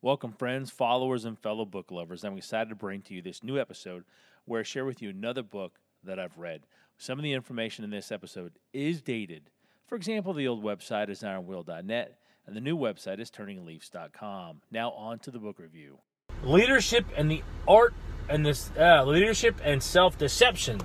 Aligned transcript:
Welcome, 0.00 0.30
friends, 0.30 0.70
followers, 0.70 1.24
and 1.24 1.36
fellow 1.36 1.64
book 1.64 1.90
lovers. 1.90 2.22
I'm 2.22 2.38
excited 2.38 2.68
to 2.68 2.76
bring 2.76 3.02
to 3.02 3.14
you 3.14 3.20
this 3.20 3.42
new 3.42 3.58
episode 3.58 4.04
where 4.44 4.60
I 4.60 4.62
share 4.62 4.84
with 4.84 5.02
you 5.02 5.10
another 5.10 5.42
book 5.42 5.80
that 6.04 6.20
I've 6.20 6.38
read. 6.38 6.66
Some 6.96 7.18
of 7.18 7.24
the 7.24 7.32
information 7.32 7.82
in 7.84 7.90
this 7.90 8.12
episode 8.12 8.52
is 8.72 9.02
dated. 9.02 9.50
For 9.88 9.96
example, 9.96 10.32
the 10.32 10.46
old 10.46 10.62
website 10.62 11.08
is 11.08 11.22
ironwill.net 11.22 12.16
and 12.46 12.54
the 12.54 12.60
new 12.60 12.78
website 12.78 13.18
is 13.18 13.28
turningleafs.com. 13.28 14.60
Now, 14.70 14.92
on 14.92 15.18
to 15.18 15.32
the 15.32 15.40
book 15.40 15.58
review. 15.58 15.98
Leadership 16.44 17.04
and 17.16 17.28
the 17.28 17.42
art 17.66 17.92
and 18.28 18.46
this 18.46 18.70
uh, 18.78 19.02
leadership 19.04 19.56
and 19.64 19.82
self 19.82 20.16
deception. 20.16 20.80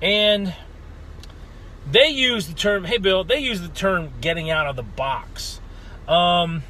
And 0.00 0.54
they 1.90 2.10
use 2.10 2.46
the 2.46 2.54
term, 2.54 2.84
hey, 2.84 2.98
Bill, 2.98 3.24
they 3.24 3.40
use 3.40 3.60
the 3.60 3.68
term 3.68 4.12
getting 4.20 4.50
out 4.50 4.68
of 4.68 4.76
the 4.76 4.84
box. 4.84 5.60
Um, 6.06 6.62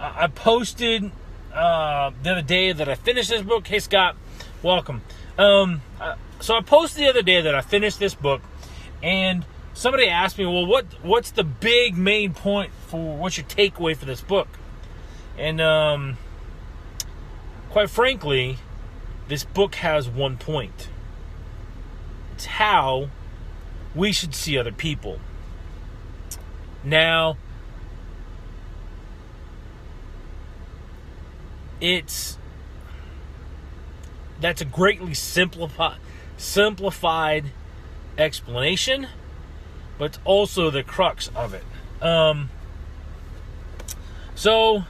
I 0.00 0.28
posted 0.28 1.10
uh, 1.52 2.10
the 2.22 2.30
other 2.30 2.42
day 2.42 2.72
that 2.72 2.88
I 2.88 2.94
finished 2.94 3.28
this 3.28 3.42
book. 3.42 3.66
Hey, 3.66 3.80
Scott, 3.80 4.16
welcome. 4.62 5.02
Um, 5.36 5.82
uh, 6.00 6.14
so 6.40 6.56
I 6.56 6.62
posted 6.62 7.02
the 7.02 7.08
other 7.10 7.22
day 7.22 7.42
that 7.42 7.54
I 7.54 7.60
finished 7.60 7.98
this 7.98 8.14
book, 8.14 8.40
and 9.02 9.44
somebody 9.74 10.08
asked 10.08 10.38
me, 10.38 10.46
"Well, 10.46 10.64
what 10.64 10.86
what's 11.02 11.30
the 11.32 11.44
big 11.44 11.98
main 11.98 12.32
point 12.32 12.72
for 12.86 13.14
what's 13.18 13.36
your 13.36 13.44
takeaway 13.44 13.94
for 13.94 14.06
this 14.06 14.22
book?" 14.22 14.48
And 15.36 15.60
um, 15.60 16.16
quite 17.68 17.90
frankly, 17.90 18.56
this 19.28 19.44
book 19.44 19.74
has 19.76 20.08
one 20.08 20.38
point. 20.38 20.88
It's 22.36 22.46
how 22.46 23.10
we 23.94 24.12
should 24.12 24.34
see 24.34 24.56
other 24.56 24.72
people. 24.72 25.18
Now, 26.82 27.36
it's 31.80 32.38
that's 34.40 34.60
a 34.60 34.64
greatly 34.64 35.14
simplified 35.14 35.98
simplified 36.36 37.44
explanation, 38.16 39.06
but 39.98 40.18
also 40.24 40.70
the 40.70 40.82
crux 40.82 41.28
of 41.36 41.54
it. 41.54 41.64
Um, 42.02 42.50
so 44.34 44.84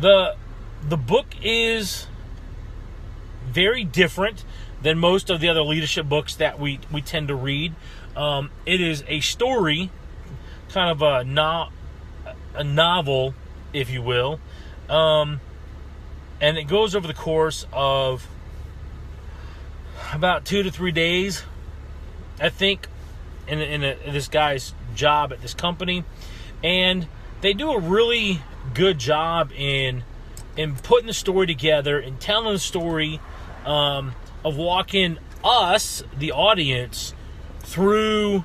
the 0.00 0.36
the 0.88 0.96
book 0.96 1.26
is 1.42 2.06
very 3.46 3.84
different 3.84 4.44
than 4.82 4.98
most 4.98 5.30
of 5.30 5.40
the 5.40 5.48
other 5.48 5.62
leadership 5.62 6.08
books 6.08 6.36
that 6.36 6.58
we 6.58 6.78
we 6.92 7.02
tend 7.02 7.28
to 7.28 7.34
read. 7.34 7.74
Um, 8.16 8.50
it 8.64 8.80
is 8.80 9.04
a 9.08 9.20
story, 9.20 9.90
kind 10.70 10.90
of 10.90 11.02
a 11.02 11.24
no, 11.24 11.68
a 12.54 12.64
novel, 12.64 13.34
if 13.72 13.90
you 13.90 14.02
will. 14.02 14.40
Um, 14.88 15.40
and 16.40 16.58
it 16.58 16.64
goes 16.64 16.94
over 16.94 17.06
the 17.06 17.14
course 17.14 17.66
of 17.72 18.26
about 20.12 20.44
two 20.44 20.62
to 20.62 20.70
three 20.70 20.92
days, 20.92 21.42
I 22.40 22.48
think, 22.48 22.88
in, 23.48 23.60
in, 23.60 23.84
a, 23.84 23.96
in 24.04 24.12
this 24.12 24.28
guy's 24.28 24.74
job 24.94 25.32
at 25.32 25.40
this 25.40 25.54
company, 25.54 26.04
and 26.62 27.06
they 27.40 27.52
do 27.52 27.72
a 27.72 27.80
really 27.80 28.40
good 28.74 28.98
job 28.98 29.52
in 29.52 30.02
in 30.56 30.74
putting 30.74 31.06
the 31.06 31.14
story 31.14 31.46
together 31.46 31.98
and 31.98 32.18
telling 32.18 32.54
the 32.54 32.58
story 32.58 33.20
um, 33.66 34.14
of 34.42 34.56
walking 34.56 35.18
us, 35.44 36.02
the 36.18 36.32
audience, 36.32 37.12
through 37.60 38.42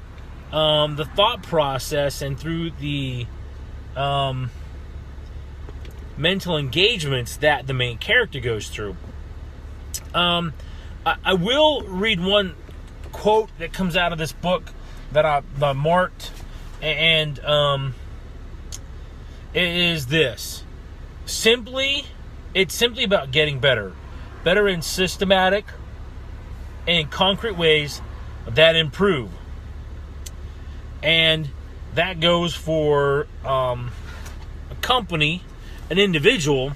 um, 0.52 0.98
the 0.98 1.06
thought 1.06 1.42
process 1.44 2.22
and 2.22 2.38
through 2.38 2.72
the 2.72 3.26
um, 3.96 4.52
mental 6.18 6.58
engagements 6.58 7.38
that 7.38 7.68
the 7.68 7.74
main 7.74 7.98
character 7.98 8.40
goes 8.40 8.68
through. 8.70 8.96
Um, 10.14 10.54
I, 11.06 11.16
I, 11.24 11.34
will 11.34 11.82
read 11.84 12.20
one 12.20 12.56
quote 13.12 13.50
that 13.60 13.74
comes 13.74 13.96
out 13.96 14.12
of 14.12 14.18
this 14.18 14.32
book 14.32 14.72
that 15.12 15.26
I, 15.26 15.42
I 15.62 15.74
marked, 15.74 16.32
and 16.82 17.40
um, 17.46 17.96
it 19.54 19.64
is 19.64 20.08
this: 20.08 20.64
simply, 21.26 22.06
it's 22.54 22.76
simply 22.76 23.04
about 23.04 23.32
getting 23.32 23.60
better, 23.60 23.94
better 24.44 24.68
in 24.68 24.82
systematic 24.82 25.66
and 26.88 27.10
concrete 27.10 27.58
ways 27.58 28.02
that 28.48 28.76
improve, 28.76 29.30
and 31.02 31.50
that 31.96 32.20
goes 32.20 32.54
for 32.54 33.28
um, 33.46 33.92
a 34.70 34.76
company 34.82 35.44
an 35.92 36.00
individual, 36.00 36.72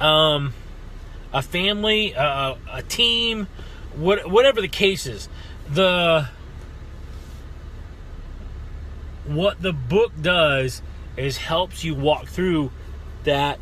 um, 0.00 0.52
a 1.32 1.40
family, 1.40 2.14
uh, 2.14 2.56
a 2.70 2.82
team, 2.82 3.48
what, 3.96 4.30
whatever 4.30 4.60
the 4.60 4.68
case 4.68 5.06
is, 5.06 5.30
the 5.66 6.28
what 9.24 9.62
the 9.62 9.72
book 9.72 10.12
does 10.20 10.82
is 11.16 11.38
helps 11.38 11.82
you 11.82 11.94
walk 11.94 12.26
through 12.26 12.70
that 13.22 13.58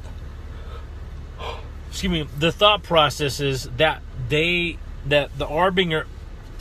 excuse 1.89 2.11
me 2.11 2.29
the 2.37 2.51
thought 2.51 2.83
processes 2.83 3.69
that 3.77 4.03
they 4.29 4.77
that 5.07 5.31
the 5.39 5.47
Arbinger 5.47 6.07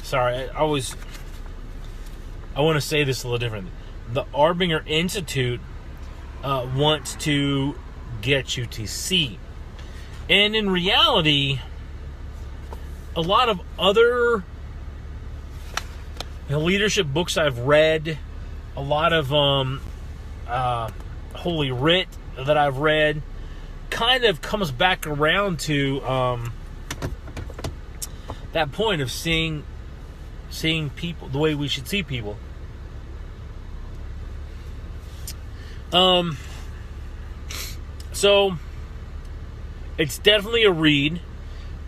sorry 0.04 0.48
I, 0.50 0.62
was 0.62 0.96
I 2.56 2.62
want 2.62 2.76
to 2.76 2.82
say 2.82 3.04
this 3.04 3.24
a 3.24 3.28
little 3.28 3.40
different. 3.40 3.70
The 4.14 4.26
Arbinger 4.26 4.84
Institute 4.86 5.60
uh, 6.44 6.68
wants 6.76 7.16
to 7.16 7.76
get 8.22 8.58
you 8.58 8.66
to 8.68 8.88
see. 8.88 9.40
And 10.30 10.56
in 10.56 10.70
reality, 10.70 11.60
a 13.16 13.22
lot 13.22 13.50
of 13.50 13.62
other 13.78 14.44
leadership 16.50 17.08
books 17.08 17.38
I've 17.38 17.60
read, 17.60 18.18
a 18.76 18.82
lot 18.82 19.14
of 19.14 19.34
um, 19.34 19.82
uh, 20.48 20.90
Holy 21.34 21.72
Writ 21.72 22.08
that 22.38 22.58
I've 22.58 22.78
read, 22.78 23.22
kind 23.90 24.24
of 24.24 24.42
comes 24.42 24.72
back 24.72 25.06
around 25.06 25.60
to 25.62 26.02
um, 26.06 26.54
that 28.54 28.72
point 28.72 29.02
of 29.02 29.12
seeing 29.12 29.64
seeing 30.50 30.90
people 30.90 31.30
the 31.30 31.38
way 31.38 31.56
we 31.56 31.68
should 31.68 31.88
see 31.88 32.04
people. 32.04 32.38
Um, 35.94 36.38
so 38.12 38.58
it's 39.98 40.18
definitely 40.18 40.64
a 40.64 40.72
read. 40.72 41.20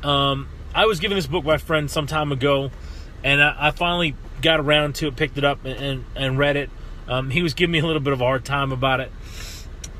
Um, 0.03 0.50
I 0.74 0.86
was 0.86 1.00
given 1.00 1.16
this 1.16 1.28
book 1.28 1.46
by 1.46 1.56
a 1.56 1.59
friend 1.59 1.90
some 1.90 2.08
time 2.08 2.31
ago, 2.31 2.72
and 3.24 3.41
I, 3.41 3.56
I 3.68 3.72
finally 3.72 4.16
got 4.41 4.59
around 4.59 4.96
to 4.96 5.08
it, 5.08 5.16
picked 5.16 5.38
it 5.38 5.44
up, 5.44 5.64
and, 5.64 5.80
and, 5.80 6.06
and 6.16 6.38
read 6.38 6.58
it. 6.58 6.69
Um, 7.08 7.30
he 7.30 7.41
was 7.41 7.53
giving 7.53 7.72
me 7.72 7.80
a 7.80 7.86
little 7.86 8.02
bit 8.02 8.14
of 8.14 8.22
a 8.22 8.24
hard 8.24 8.46
time 8.46 8.72
about 8.72 9.00
it 9.00 9.12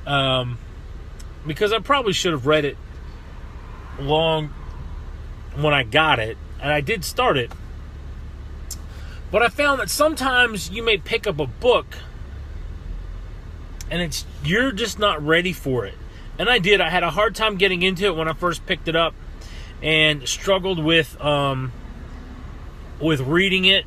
um, 0.06 0.58
because 1.46 1.74
I 1.74 1.80
probably 1.80 2.14
should 2.14 2.32
have 2.32 2.46
read 2.46 2.66
it 2.66 2.78
long 4.00 4.50
when 5.56 5.74
I 5.74 5.84
got 5.84 6.20
it, 6.20 6.38
and 6.62 6.72
I 6.72 6.82
did 6.82 7.04
start 7.04 7.38
it. 7.38 7.52
But 9.32 9.42
I 9.42 9.50
found 9.50 9.80
that 9.80 9.90
sometimes 9.90 10.70
you 10.70 10.84
may 10.84 10.98
pick 10.98 11.26
up 11.26 11.40
a 11.40 11.48
book 11.48 11.98
and 13.94 14.02
it's 14.02 14.26
you're 14.44 14.72
just 14.72 14.98
not 14.98 15.24
ready 15.24 15.54
for 15.54 15.86
it. 15.86 15.94
And 16.40 16.50
I 16.50 16.58
did. 16.58 16.82
I 16.82 16.90
had 16.90 17.04
a 17.04 17.12
hard 17.12 17.36
time 17.36 17.58
getting 17.58 17.84
into 17.84 18.06
it 18.06 18.16
when 18.16 18.28
I 18.28 18.34
first 18.34 18.66
picked 18.66 18.88
it 18.88 18.96
up, 18.96 19.14
and 19.84 20.28
struggled 20.28 20.84
with 20.84 21.22
um, 21.22 21.72
with 23.00 23.22
reading 23.22 23.66
it. 23.66 23.86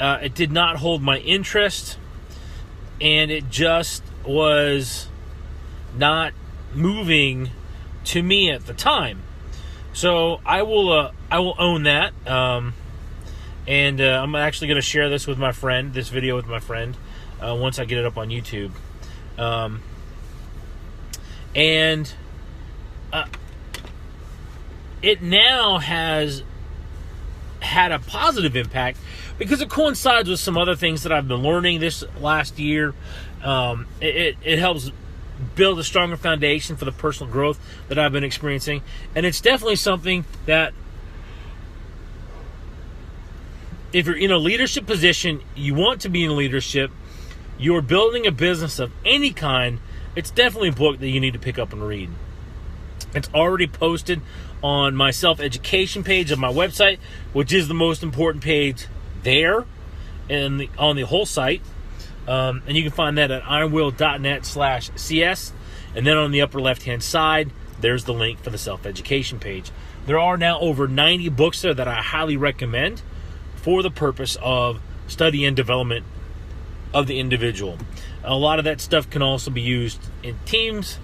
Uh, 0.00 0.20
it 0.22 0.34
did 0.34 0.50
not 0.50 0.78
hold 0.78 1.02
my 1.02 1.18
interest, 1.18 1.98
and 2.98 3.30
it 3.30 3.50
just 3.50 4.02
was 4.24 5.08
not 5.98 6.32
moving 6.74 7.50
to 8.04 8.22
me 8.22 8.50
at 8.50 8.64
the 8.64 8.72
time. 8.72 9.20
So 9.92 10.40
I 10.46 10.62
will 10.62 10.90
uh, 10.90 11.12
I 11.30 11.40
will 11.40 11.56
own 11.58 11.82
that. 11.82 12.14
Um, 12.26 12.72
and 13.68 14.00
uh, 14.00 14.22
I'm 14.22 14.34
actually 14.34 14.68
going 14.68 14.76
to 14.76 14.82
share 14.82 15.10
this 15.10 15.26
with 15.26 15.38
my 15.38 15.52
friend, 15.52 15.92
this 15.92 16.08
video 16.08 16.36
with 16.36 16.48
my 16.48 16.58
friend, 16.58 16.96
uh, 17.38 17.54
once 17.54 17.78
I 17.78 17.84
get 17.84 17.98
it 17.98 18.06
up 18.06 18.16
on 18.16 18.30
YouTube. 18.30 18.72
Um, 19.38 19.82
and 21.54 22.12
uh, 23.12 23.26
it 25.02 25.22
now 25.22 25.78
has 25.78 26.42
had 27.60 27.92
a 27.92 27.98
positive 27.98 28.56
impact 28.56 28.98
because 29.38 29.60
it 29.60 29.70
coincides 29.70 30.28
with 30.28 30.40
some 30.40 30.56
other 30.56 30.76
things 30.76 31.02
that 31.02 31.12
I've 31.12 31.28
been 31.28 31.42
learning 31.42 31.80
this 31.80 32.04
last 32.20 32.58
year. 32.58 32.94
Um, 33.42 33.86
it, 34.00 34.16
it, 34.16 34.36
it 34.44 34.58
helps 34.58 34.90
build 35.54 35.78
a 35.78 35.84
stronger 35.84 36.16
foundation 36.16 36.76
for 36.76 36.84
the 36.84 36.92
personal 36.92 37.32
growth 37.32 37.58
that 37.88 37.98
I've 37.98 38.12
been 38.12 38.24
experiencing. 38.24 38.82
And 39.14 39.26
it's 39.26 39.40
definitely 39.40 39.76
something 39.76 40.24
that 40.46 40.72
if 43.92 44.06
you're 44.06 44.16
in 44.16 44.30
a 44.30 44.38
leadership 44.38 44.86
position, 44.86 45.42
you 45.54 45.74
want 45.74 46.00
to 46.02 46.08
be 46.08 46.24
in 46.24 46.36
leadership, 46.36 46.90
you're 47.58 47.82
building 47.82 48.26
a 48.26 48.32
business 48.32 48.78
of 48.78 48.92
any 49.04 49.32
kind, 49.32 49.80
it's 50.16 50.30
definitely 50.30 50.68
a 50.68 50.72
book 50.72 50.98
that 50.98 51.08
you 51.08 51.20
need 51.20 51.32
to 51.32 51.38
pick 51.38 51.58
up 51.58 51.72
and 51.72 51.86
read. 51.86 52.10
It's 53.14 53.28
already 53.34 53.66
posted 53.66 54.20
on 54.62 54.94
my 54.94 55.10
self 55.10 55.40
education 55.40 56.04
page 56.04 56.30
of 56.30 56.38
my 56.38 56.52
website, 56.52 56.98
which 57.32 57.52
is 57.52 57.68
the 57.68 57.74
most 57.74 58.02
important 58.02 58.42
page 58.42 58.86
there 59.22 59.64
and 60.30 60.60
the, 60.60 60.70
on 60.78 60.96
the 60.96 61.02
whole 61.02 61.26
site. 61.26 61.62
Um, 62.26 62.62
and 62.66 62.76
you 62.76 62.82
can 62.82 62.92
find 62.92 63.18
that 63.18 63.30
at 63.30 63.42
ironwill.net 63.42 64.46
slash 64.46 64.90
CS. 64.94 65.52
And 65.94 66.06
then 66.06 66.16
on 66.16 66.30
the 66.30 66.40
upper 66.40 66.60
left 66.60 66.84
hand 66.84 67.02
side, 67.02 67.50
there's 67.80 68.04
the 68.04 68.14
link 68.14 68.42
for 68.42 68.50
the 68.50 68.58
self 68.58 68.86
education 68.86 69.38
page. 69.38 69.70
There 70.06 70.18
are 70.18 70.36
now 70.36 70.58
over 70.60 70.88
90 70.88 71.28
books 71.30 71.62
there 71.62 71.74
that 71.74 71.88
I 71.88 72.00
highly 72.00 72.36
recommend 72.36 73.02
for 73.56 73.82
the 73.82 73.90
purpose 73.90 74.36
of 74.40 74.80
study 75.06 75.44
and 75.44 75.54
development 75.54 76.04
of 76.94 77.06
the 77.06 77.18
individual. 77.18 77.78
A 78.24 78.34
lot 78.34 78.58
of 78.58 78.64
that 78.64 78.80
stuff 78.80 79.08
can 79.10 79.22
also 79.22 79.50
be 79.50 79.62
used 79.62 80.00
in 80.22 80.38
teams. 80.44 80.98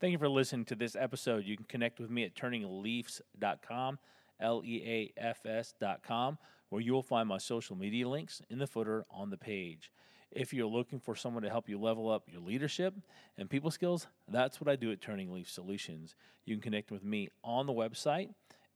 Thank 0.00 0.12
you 0.12 0.18
for 0.18 0.28
listening 0.28 0.66
to 0.66 0.74
this 0.74 0.96
episode. 0.96 1.44
You 1.44 1.56
can 1.56 1.66
connect 1.66 1.98
with 1.98 2.10
me 2.10 2.24
at 2.24 2.34
turningleafs.com, 2.34 3.98
L 4.40 4.62
E 4.64 5.12
A 5.16 5.20
F 5.20 5.46
S.com, 5.46 6.38
where 6.68 6.82
you 6.82 6.92
will 6.92 7.02
find 7.02 7.28
my 7.28 7.38
social 7.38 7.76
media 7.76 8.08
links 8.08 8.42
in 8.50 8.58
the 8.58 8.66
footer 8.66 9.04
on 9.10 9.30
the 9.30 9.38
page. 9.38 9.90
If 10.30 10.52
you're 10.52 10.66
looking 10.66 10.98
for 10.98 11.14
someone 11.14 11.44
to 11.44 11.48
help 11.48 11.68
you 11.68 11.78
level 11.78 12.10
up 12.10 12.24
your 12.30 12.42
leadership 12.42 12.94
and 13.38 13.48
people 13.48 13.70
skills, 13.70 14.08
that's 14.28 14.60
what 14.60 14.68
I 14.68 14.74
do 14.74 14.90
at 14.90 15.00
Turning 15.00 15.32
Leaf 15.32 15.48
Solutions. 15.48 16.16
You 16.44 16.56
can 16.56 16.62
connect 16.62 16.90
with 16.90 17.04
me 17.04 17.28
on 17.44 17.66
the 17.66 17.72
website 17.72 18.30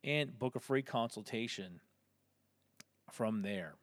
and 0.04 0.38
book 0.38 0.54
a 0.54 0.60
free 0.60 0.82
consultation 0.82 1.80
from 3.10 3.42
there. 3.42 3.74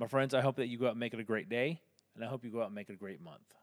My 0.00 0.06
friends, 0.06 0.32
I 0.32 0.40
hope 0.40 0.56
that 0.56 0.68
you 0.68 0.78
go 0.78 0.86
out 0.86 0.92
and 0.92 0.98
make 0.98 1.12
it 1.12 1.20
a 1.20 1.24
great 1.24 1.50
day, 1.50 1.78
and 2.14 2.24
I 2.24 2.26
hope 2.26 2.42
you 2.42 2.50
go 2.50 2.62
out 2.62 2.68
and 2.68 2.74
make 2.74 2.88
it 2.88 2.94
a 2.94 2.96
great 2.96 3.20
month. 3.20 3.54